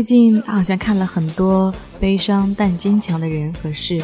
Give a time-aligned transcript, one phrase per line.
[0.00, 1.70] 最近好像看了很多
[2.00, 4.02] 悲伤但坚强的人和事，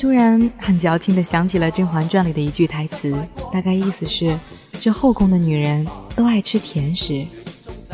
[0.00, 3.14] 突然很矫情地想起了《甄嬛传》里的一句台词，
[3.52, 4.34] 大概意思是：
[4.80, 5.86] 这后宫的女人
[6.16, 7.26] 都爱吃甜食，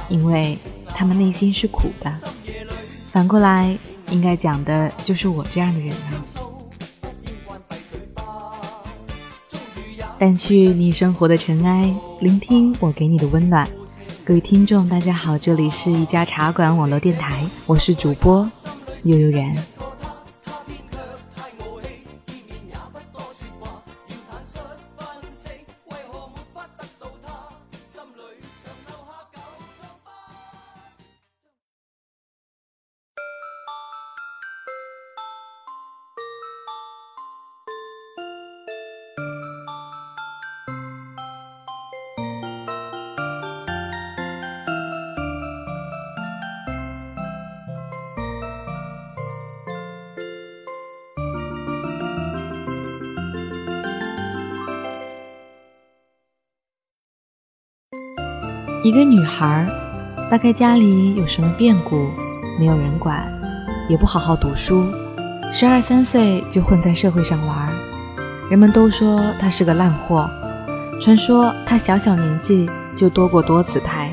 [0.09, 0.56] 因为
[0.86, 2.14] 她们内心是苦的。
[3.10, 3.77] 反过来，
[4.12, 6.14] 应该讲的就是我这样的人啊。
[10.20, 13.69] 掸去你生活的尘埃，聆听我给你的温暖。
[14.27, 18.50] 各位听众，大家好，这里是一家茶馆网络电台，我是主播
[19.02, 19.55] 悠悠然。
[58.84, 59.66] 一个女孩，
[60.30, 62.10] 大概家里有什么变故，
[62.60, 63.27] 没有人管，
[63.88, 64.84] 也不好好读书，
[65.54, 67.72] 十二三岁就混在社会上玩。
[68.50, 70.28] 人们都说她是个烂货，
[71.00, 74.12] 传说她小小年纪就多过多次胎。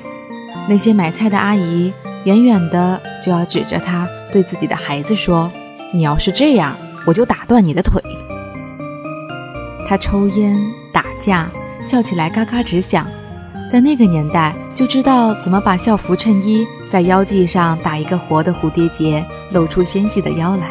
[0.70, 5.52] 那些买菜的阿姨远远的就要指着她，对自己的孩子说
[5.92, 6.74] ：“你要是这样，
[7.06, 8.02] 我就打断你的腿。”
[9.90, 10.58] 她抽烟、
[10.94, 11.50] 打架，
[11.86, 13.06] 笑起来嘎嘎直响。
[13.72, 20.68] 在那个年代，就知道怎么把校服衬衣在腰际上打一个活的蝴蝶结，露出纤细的腰来，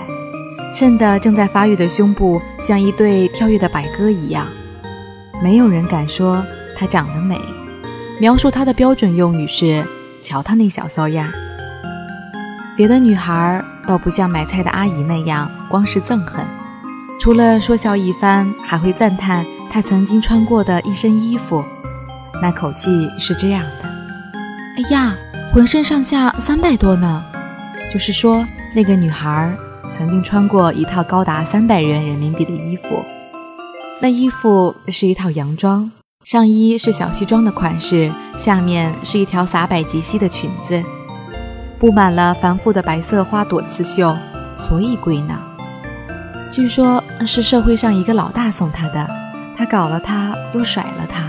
[0.74, 4.46] 衬得正在发育的胸部像一对跳跃的百鸽一样。
[5.42, 6.44] 没有人敢说
[6.76, 7.40] 她长得美，
[8.20, 9.82] 描述她的标准用语是
[10.22, 11.26] “瞧她那小骚样”。
[12.76, 16.44] 别的女孩倒不像买菜的阿姨那样，光是憎恨，
[17.18, 21.64] 除了说笑一番，还会赞叹她曾经穿过的一身衣服。
[22.42, 23.88] 那口气是这样的
[24.78, 25.14] ：“哎呀，
[25.52, 27.22] 浑身上下三百多呢。”
[27.92, 29.54] 就是说，那个女孩
[29.92, 33.04] 曾经穿过一套高达三百元人民币的衣服。
[34.00, 35.90] 那衣服是一套洋装，
[36.24, 40.82] 上衣是小西装的款式，下面是一条洒百及膝的裙子，
[41.78, 44.16] 布满了繁复的白色花朵刺绣，
[44.56, 45.36] 所以贵呢。
[46.50, 49.06] 据说，是社会上一个老大送她的，
[49.56, 51.24] 他搞了她，又甩了她。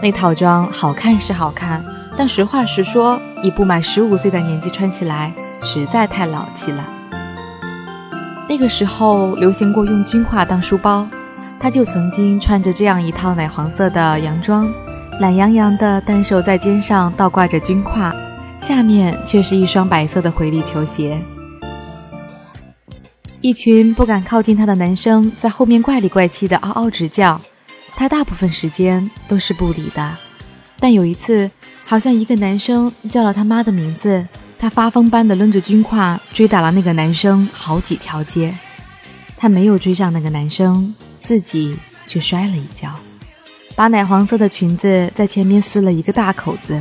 [0.00, 1.84] 那套装好看是好看，
[2.16, 6.84] 但实话实说，以不满十五岁的年纪穿起来实在太老气了。
[8.48, 11.06] 那个时候流行过用军挎当书包，
[11.58, 14.66] 他就曾经穿着这样一套奶黄色的洋装，
[15.20, 18.14] 懒洋洋的单手在肩上倒挂着军挎，
[18.62, 21.20] 下面却是一双白色的回力球鞋。
[23.40, 27.40] 一群不敢靠近他的男生在后面怪里怪气的嗷嗷直叫。
[27.98, 30.16] 他大部分时间都是不理的，
[30.78, 31.50] 但有一次，
[31.84, 34.24] 好像一个男生叫了他妈的名字，
[34.56, 38.54] 他发疯般的抡着军挎追打了那个男生好几条街。
[39.36, 40.94] 他没有追上那个男生，
[41.24, 41.76] 自己
[42.06, 42.94] 却摔了一跤，
[43.74, 46.80] 把奶黄色的裙子在前面撕了一个大口子。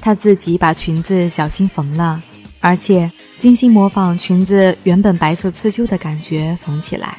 [0.00, 2.22] 他自己把裙子小心缝了，
[2.60, 3.10] 而且
[3.40, 7.18] 精心模仿裙子原本白色刺绣的感觉缝起来，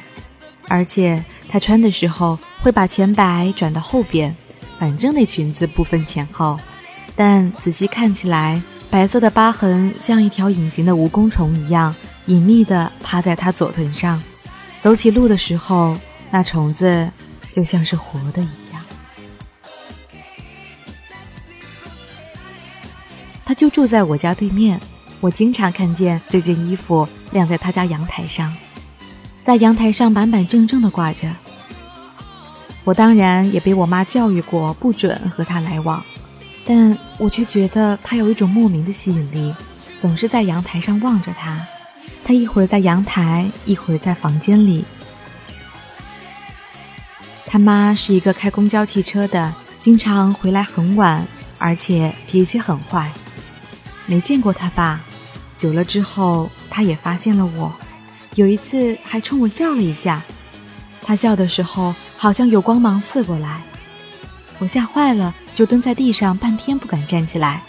[0.68, 2.38] 而且她穿的时候。
[2.63, 4.34] 会把前摆转到后边，
[4.79, 6.57] 反正那裙子不分前后。
[7.13, 11.94] 但仔细看起来，白色的疤痕像一条隐形的蜈蚣虫一样，
[12.28, 14.24] 隐秘地趴在她左臀上。
[14.81, 15.97] 走起路的时候，
[16.31, 17.12] 那虫子
[17.51, 18.81] 就像是活的一样。
[23.44, 24.80] 他就住在我家对面，
[25.19, 28.56] 我经常看见这件衣服晾在他家阳台上，
[29.45, 31.28] 在阳台上板板正正地挂着。
[32.86, 36.04] 我当然也被我妈教育过，不准和他来往，
[36.66, 39.54] 但我却觉得他有一种莫名的吸引力，
[40.00, 41.66] 总是在阳台上望着他。
[42.25, 44.86] 他一会儿在阳台，一会儿在房间里。
[47.45, 53.12] 他妈是一个开公交汽车的，经常回来很晚，而且脾气很坏。
[54.06, 55.01] 没见过他爸，
[55.57, 57.72] 久了之后，他也发现了我，
[58.35, 60.21] 有一次还冲我笑了一下。
[61.01, 63.62] 他笑的时候，好像有光芒刺过来，
[64.59, 67.62] 我吓坏了，就蹲在地上半天不敢站起来。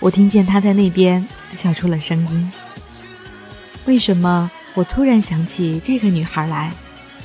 [0.00, 1.26] 我听见他在那边
[1.56, 2.52] 笑出了声音。
[3.86, 6.72] 为什么我突然想起这个女孩来？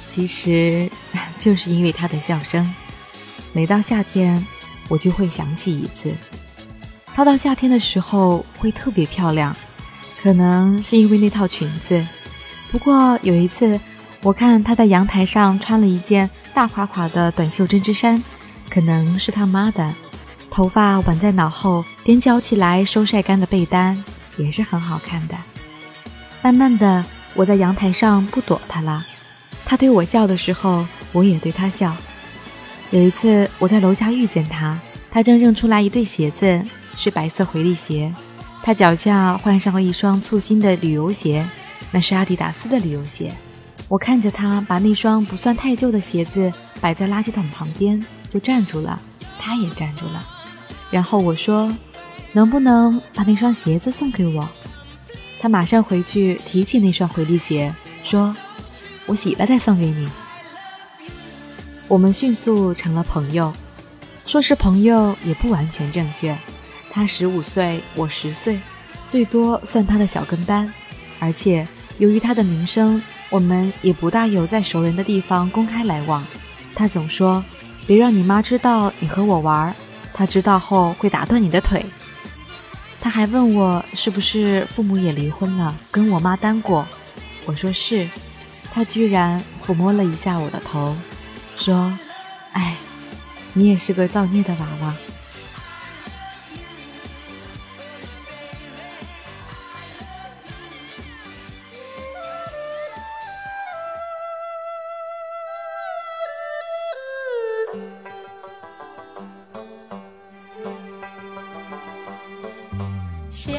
[0.07, 0.89] 其实
[1.39, 2.71] 就是因为她的笑声。
[3.51, 4.45] 每到夏天，
[4.87, 6.13] 我就会想起一次。
[7.05, 9.55] 她到夏天的时候会特别漂亮，
[10.21, 12.05] 可能是因为那套裙子。
[12.71, 13.77] 不过有一次，
[14.23, 18.23] 我看她在阳台上穿了一件大垮垮的短袖针织衫，
[18.69, 19.93] 可能是她妈的。
[20.49, 24.01] 头发挽在脑后，踮脚起来收晒干的被单，
[24.37, 25.35] 也是很好看的。
[26.41, 27.03] 慢慢的，
[27.33, 29.05] 我在阳台上不躲他了。
[29.65, 31.95] 他对我笑的时候，我也对他笑。
[32.89, 34.79] 有一次，我在楼下遇见他，
[35.09, 36.61] 他正扔出来一对鞋子，
[36.95, 38.13] 是白色回力鞋。
[38.63, 41.45] 他脚下换上了一双簇新的旅游鞋，
[41.91, 43.31] 那是阿迪达斯的旅游鞋。
[43.87, 48.99] 我看着他把那双不算太旧的鞋子摆在垃圾桶旁边，就站住了。
[49.37, 50.25] 他也站住了。
[50.89, 51.75] 然后我说
[52.31, 54.47] ：“能不能把那双鞋子送给我？”
[55.41, 57.73] 他马上回去提起那双回力鞋，
[58.03, 58.35] 说
[59.07, 60.07] ：“我洗了再送给你。”
[61.89, 63.51] 我们迅速成了朋友，
[64.25, 66.37] 说是朋友也不完全正确。
[66.89, 68.59] 他十五岁，我十岁，
[69.09, 70.71] 最多算他的小跟班。
[71.19, 71.67] 而且
[72.01, 72.99] 由于他的名声，
[73.29, 76.25] 我们也不大有在熟人的地方公开来往。
[76.73, 77.45] 他总说
[77.85, 79.71] ：“别让你妈知道你和我玩。”
[80.11, 81.85] 他知道后会打断你的腿。
[82.99, 86.87] 他还问我是不是父母也离婚了，跟我妈单过。
[87.45, 88.09] 我说是。
[88.73, 90.95] 他居然抚摸了一下我的头，
[91.55, 91.95] 说
[92.53, 92.75] ：“哎，
[93.53, 94.95] 你也是个造孽的娃娃。”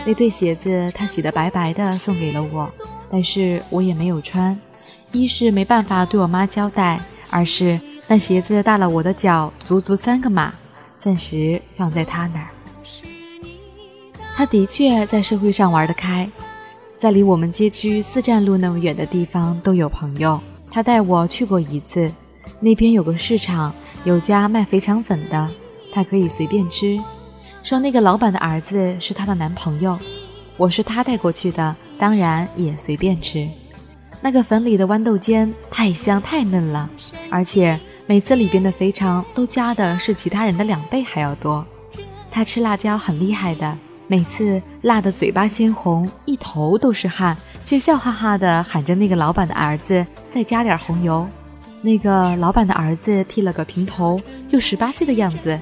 [0.04, 2.68] 那对鞋子他洗得白白的，送给了我，
[3.10, 4.58] 但是我也没有穿。
[5.12, 7.00] 一是没办法对我妈交代，
[7.30, 7.78] 二是
[8.08, 10.52] 那鞋子大了我的脚足足三个码，
[10.98, 12.48] 暂时放在他那儿。
[14.34, 16.28] 他的确在社会上玩得开，
[16.98, 20.40] 在离我们街区四站路那么远的地方都有朋友。
[20.70, 22.10] 他带我去过一次，
[22.58, 23.72] 那边有个市场，
[24.04, 25.48] 有家卖肥肠粉的，
[25.92, 26.98] 他可以随便吃。
[27.62, 29.96] 说那个老板的儿子是她的男朋友，
[30.56, 33.48] 我是他带过去的，当然也随便吃。
[34.20, 36.90] 那个粉里的豌豆尖太香太嫩了，
[37.30, 41.64] 而且每次里边的肥肠都加的是其他人的两倍还要多。
[42.32, 43.78] 他吃辣椒很厉害的，
[44.08, 51.26] 每次辣的嘴巴鲜红，一头都是汗，却笑哈哈的喊着那个老板的儿子再加点红油。
[51.80, 54.20] 那个老板的儿子剃了个平头，
[54.50, 55.58] 又十八岁的样子。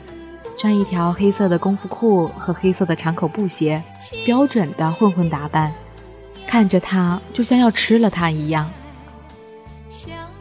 [0.60, 3.82] 穿一条黑色的功夫裤和黑色的长口布鞋，
[4.26, 5.72] 标准的混混打扮，
[6.46, 8.70] 看着他就像要吃了他一样。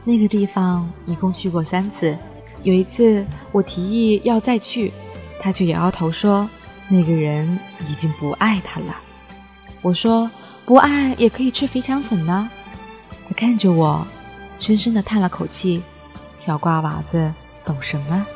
[0.03, 2.17] 那个地方一共去过三次，
[2.63, 4.91] 有一次我提议要再去，
[5.39, 6.49] 他却摇摇头说
[6.89, 7.57] 那个人
[7.87, 8.97] 已经不爱他了。
[9.81, 10.29] 我说
[10.65, 12.49] 不爱也可以吃肥肠粉呢。
[13.25, 14.05] 他看着我，
[14.59, 15.81] 深深的叹了口气，
[16.37, 17.33] 小瓜娃子
[17.63, 18.27] 懂什么？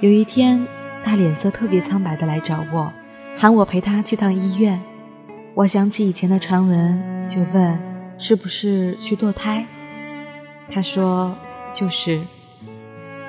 [0.00, 0.64] 有一天，
[1.02, 2.92] 他脸色特别苍白的来找我，
[3.36, 4.80] 喊我陪他去趟医院。
[5.54, 7.76] 我想起以前的传闻，就问
[8.16, 9.66] 是不是去堕胎。
[10.70, 11.34] 他说
[11.72, 12.20] 就是。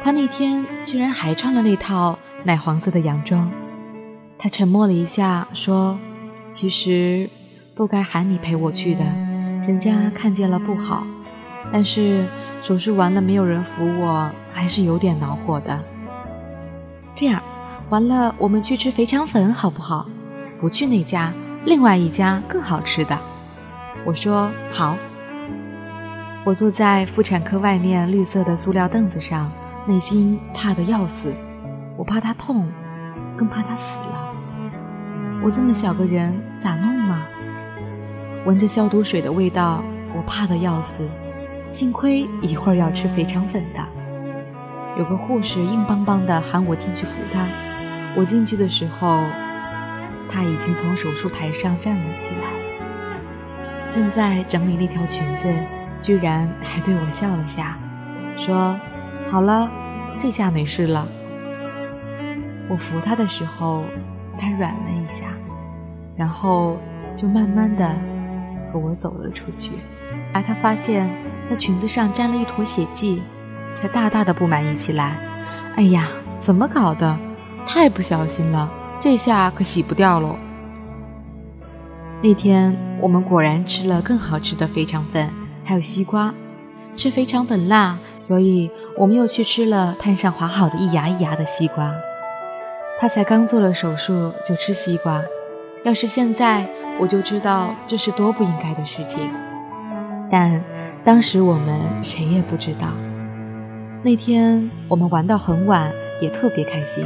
[0.03, 3.51] 他那天居然还穿了那套奶黄色的洋装。
[4.37, 5.99] 他沉默了一下，说
[6.53, 7.27] ：“其实
[7.73, 9.03] 不该喊你陪我去的，
[9.67, 11.03] 人家看见了不好。
[11.73, 12.25] 但是
[12.61, 15.77] 手术完了没有人扶我，还是有点恼火的。”
[17.15, 17.41] 这样，
[17.89, 20.05] 完了，我们去吃肥肠粉好不好？
[20.59, 21.33] 不去那家，
[21.65, 23.17] 另外一家更好吃的。
[24.05, 24.95] 我说好。
[26.45, 29.51] 我坐在妇产科外面绿色的塑料凳子上，
[29.85, 31.33] 内心怕得要死。
[31.97, 32.65] 我怕他痛，
[33.35, 34.33] 更怕他死了。
[35.43, 37.23] 我这么小个人咋弄嘛？
[38.45, 39.83] 闻着消毒水的味道，
[40.15, 41.07] 我怕得要死。
[41.71, 43.98] 幸亏一会儿要吃肥肠粉的。
[44.97, 47.47] 有个护士硬邦邦的喊我进去扶他，
[48.17, 49.23] 我进去的时候，
[50.29, 55.47] 他已经从手术台上站了起来，正在整理那条裙子，
[56.01, 57.77] 居然还对我笑了下，
[58.35, 58.77] 说
[59.31, 59.69] ：“好了，
[60.19, 61.07] 这下没事了。”
[62.67, 63.83] 我扶他的时候，
[64.37, 65.27] 他软了一下，
[66.15, 66.77] 然后
[67.15, 67.95] 就慢慢的
[68.71, 69.71] 和我走了出去。
[70.33, 71.09] 而他发现
[71.49, 73.23] 那裙子上沾了一坨血迹，
[73.75, 75.17] 才大大的不满意起来。
[75.75, 76.07] 哎呀，
[76.37, 77.17] 怎么搞的？
[77.65, 80.35] 太不小心了，这下可洗不掉喽。
[82.21, 85.29] 那天我们果然吃了更好吃的肥肠粉，
[85.63, 86.33] 还有西瓜。
[86.95, 91.93] 吃肥肠粉辣，所以我们又去吃了摊上划好的一牙一牙的西瓜。
[92.99, 95.21] 他才刚做了手术就吃西瓜，
[95.85, 96.67] 要是现在
[96.99, 99.29] 我就知道这是多不应该的事情。
[100.29, 100.61] 但
[101.05, 102.87] 当时我们谁也不知道。
[104.01, 105.91] 那天我们玩到很晚，
[106.21, 107.05] 也特别开心。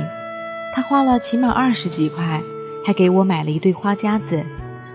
[0.74, 2.42] 他花了起码二十几块，
[2.86, 4.44] 还给我买了一对花夹子。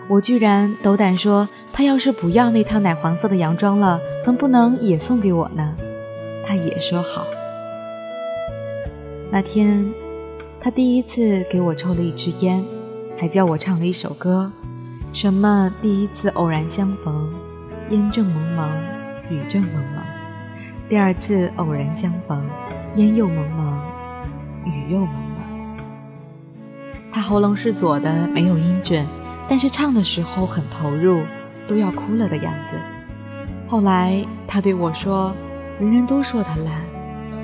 [0.08, 5.74] 我居然斗胆说，他要是不要那套奶黄色的洋装了，能不能也送给我呢？
[6.46, 7.26] 他也说好。
[9.30, 9.88] 那天。
[10.60, 12.64] 他第一次给我抽了一支烟，
[13.16, 14.50] 还教我唱了一首歌，
[15.12, 17.32] 什么第一次偶然相逢，
[17.90, 18.68] 烟正蒙蒙，
[19.30, 20.02] 雨正蒙蒙；
[20.88, 22.42] 第二次偶然相逢，
[22.94, 23.78] 烟又蒙蒙，
[24.64, 25.84] 雨又蒙蒙。
[27.12, 29.06] 他喉咙是左的，没有音准，
[29.50, 31.20] 但是唱的时候很投入，
[31.66, 32.74] 都要哭了的样子。
[33.66, 35.34] 后来他对我说
[35.78, 36.80] ：“人人都说他烂，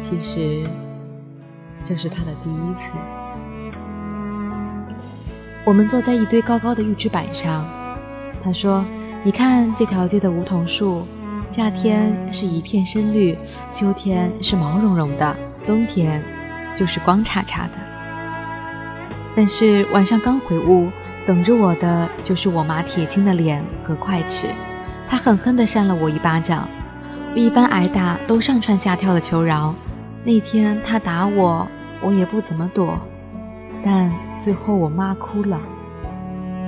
[0.00, 0.66] 其实……”
[1.84, 2.92] 这是他的第一次。
[5.66, 7.66] 我们坐在一堆高高的玉制板上，
[8.42, 8.82] 他说
[9.22, 11.06] ：“你看这条街的梧桐树，
[11.50, 13.36] 夏天是一片深绿，
[13.70, 15.36] 秋天是毛茸茸的，
[15.66, 16.22] 冬天
[16.74, 17.72] 就是光叉叉的。
[19.36, 20.90] 但是晚上刚回屋，
[21.26, 24.48] 等着我的就是我妈铁青的脸和筷子。
[25.08, 26.68] 她狠狠地扇了我一巴掌。
[27.32, 29.74] 我一般挨打都上蹿下跳的求饶。”
[30.24, 31.66] 那天她打我，
[32.00, 32.98] 我也不怎么躲，
[33.84, 35.60] 但最后我妈哭了，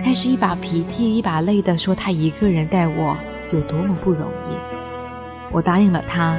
[0.04, 3.16] 开始一把鼻涕一把泪的说她一个人带我
[3.52, 4.56] 有多么不容易。
[5.52, 6.38] 我答应了他，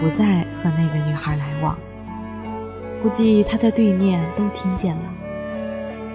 [0.00, 1.76] 不再和那个女孩来往。
[3.02, 5.02] 估计他在对面都听见了。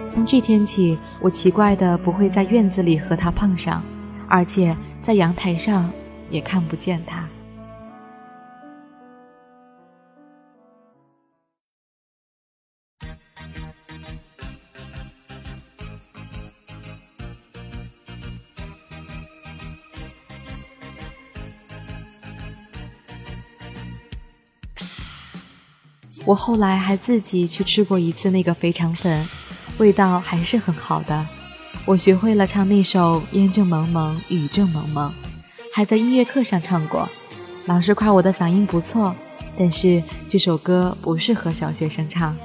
[0.09, 3.81] 从这天起，我奇怪的不会在院子里和他碰上，
[4.27, 5.89] 而且在阳台上
[6.29, 7.23] 也看不见他。
[26.23, 29.27] 我后来还自己去吃过一次那个肥肠粉，
[29.79, 31.27] 味道还是很好的。
[31.83, 35.09] 我学会了唱那首《烟正蒙蒙，雨正蒙蒙》，
[35.73, 37.09] 还在音乐课上唱过。
[37.65, 39.15] 老师夸我的嗓音不错，
[39.57, 42.35] 但是这首歌不适合小学生唱，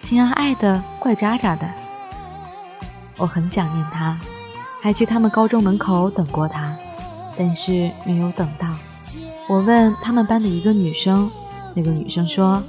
[0.00, 1.70] 情啊爱的怪渣渣的。
[3.18, 4.18] 我很想念他，
[4.82, 6.74] 还去他们高中门口等过他，
[7.36, 8.66] 但是没有等到。
[9.46, 11.30] 我问他们班的一个女生，
[11.74, 12.64] 那个女生说。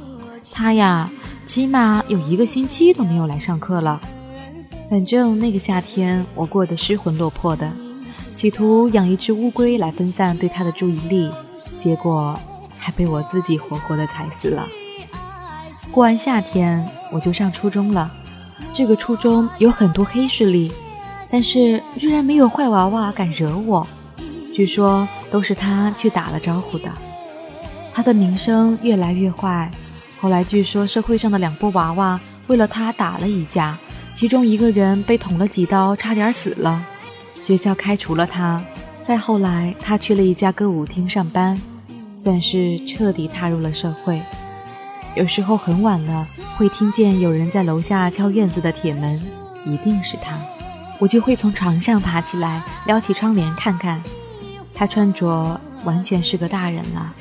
[0.52, 1.10] 他呀，
[1.46, 4.02] 起码有一个星期都没有来上课了。
[4.90, 7.72] 反正那个夏天我过得失魂落魄的，
[8.36, 11.30] 企图养一只乌龟来分散对他的注意力，
[11.78, 12.40] 结果
[12.78, 14.68] 还被我自己活活的踩死了。
[15.92, 18.10] 过完夏天我就上初中了，
[18.74, 20.72] 这个初中有很多黑势力，
[21.30, 23.86] 但是居然没有坏娃娃敢惹我，
[24.54, 26.90] 据说都是他去打了招呼的。
[27.94, 29.70] 他的名声越来越坏。
[30.20, 33.78] 后来据说社会上的两波娃娃为了他打了一架，
[34.14, 36.84] 其中一个人被捅了几刀，差点死了，
[37.40, 38.64] 学校开除了他。
[39.06, 41.60] 再后来，他去了一家歌舞厅上班，
[42.16, 44.22] 算是彻底踏入了社会。
[45.16, 49.10] 有时候很晚了，会听见有人在楼下敲院子的铁门，
[49.66, 50.38] 一定是他，
[51.00, 54.02] 我就会从床上爬起来，撩起窗帘看看。
[54.74, 57.14] 他穿着完全是个大人了。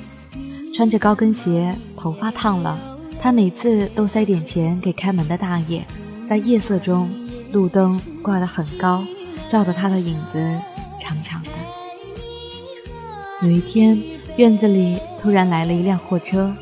[0.76, 2.78] 穿着高跟鞋，头发烫了。
[3.18, 5.82] 他每次都塞点钱给开门的大爷。
[6.28, 7.08] 在夜色中，
[7.50, 9.02] 路灯挂得很高，
[9.48, 10.60] 照得他的影子
[11.00, 11.48] 长长的。
[13.40, 13.98] 有一天，
[14.36, 16.54] 院子里突然来了一辆货车，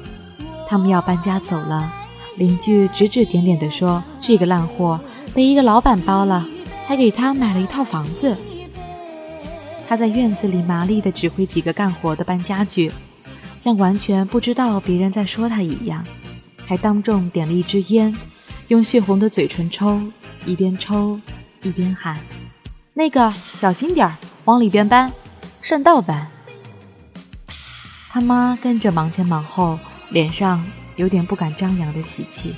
[0.68, 1.92] 他们要搬家走了。
[2.36, 5.00] 邻居指指点点地说：“这个烂货
[5.34, 6.46] 被一个老板包了，
[6.86, 8.36] 还给他买了一套房子。”
[9.88, 12.92] 他在院子里麻利地指挥几个干活的搬家具。
[13.64, 16.04] 像完全不知道别人在说他一样，
[16.66, 18.14] 还当众点了一支烟，
[18.68, 20.02] 用血红的嘴唇抽，
[20.44, 21.18] 一边抽
[21.62, 22.18] 一边喊
[22.92, 25.10] ：“那个小心点儿，往里边搬，
[25.62, 26.30] 顺道搬。”
[28.12, 29.78] 他妈跟着忙前忙后，
[30.10, 30.62] 脸上
[30.96, 32.54] 有点不敢张扬的喜气。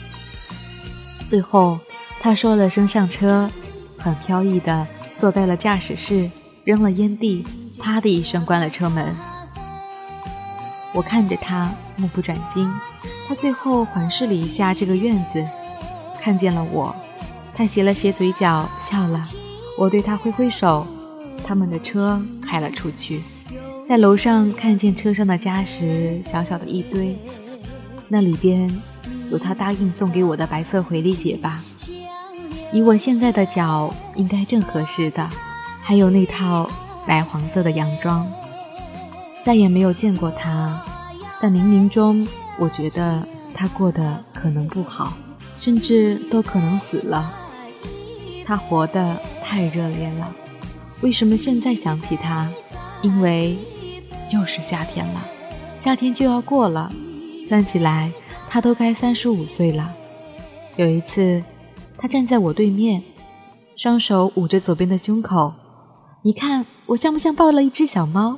[1.29, 1.79] 最后，
[2.21, 3.49] 他说了声上车，
[3.97, 4.85] 很飘逸的
[5.17, 6.29] 坐在了驾驶室，
[6.65, 7.47] 扔了烟蒂，
[7.79, 9.15] 啪的一声关了车门。
[10.97, 12.73] 我看着他，目不转睛。
[13.29, 15.47] 他最后环视了一下这个院子，
[16.19, 16.97] 看见了我，
[17.55, 19.23] 他斜了斜嘴角，笑了。
[19.77, 20.87] 我对他挥挥手，
[21.45, 23.23] 他们的车开了出去。
[23.87, 27.15] 在楼上看见车上的家什，小小的一堆，
[28.09, 28.75] 那里边
[29.31, 31.63] 有他答应送给我的白色回力鞋吧，
[32.73, 35.29] 以我现在的脚应该正合适的，
[35.83, 36.71] 还有那套
[37.07, 38.27] 奶黄色的洋装。
[39.47, 40.85] 再也没有见过他，
[41.41, 42.27] 但冥冥中
[42.59, 43.25] 我觉得
[43.55, 45.13] 他过得可能不好，
[45.57, 47.33] 甚至都可能死了。
[48.45, 50.35] 他活得太热烈了，
[51.01, 52.51] 为什么现在想起他？
[53.03, 53.57] 因为。
[54.33, 55.25] 又是夏天了，
[55.81, 56.93] 夏天就要过了，
[57.47, 58.11] 算起来
[58.51, 59.95] 他都该三十五岁了。
[60.75, 61.41] 有一次，
[61.97, 63.01] 他站在我对面，
[63.77, 65.55] 双手捂着左边的胸口，
[66.23, 68.37] 你看我像不像抱了一只小猫？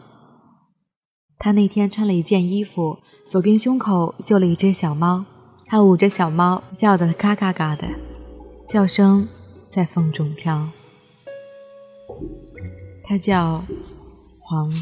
[1.38, 5.24] 他那天穿了一件衣服，左边胸口绣了一只小猫，
[5.66, 7.86] 他捂着小猫，笑得嘎嘎嘎的，
[8.68, 9.28] 叫声
[9.72, 10.68] 在风中飘。
[13.04, 13.64] 他叫
[14.40, 14.72] 黄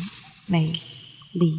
[0.47, 0.73] 美。
[1.39, 1.59] 丽。